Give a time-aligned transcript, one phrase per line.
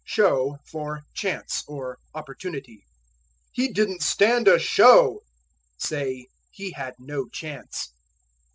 [0.03, 2.81] Show for Chance, or Opportunity.
[3.51, 5.21] "He didn't stand a show."
[5.77, 7.89] Say, He had no chance.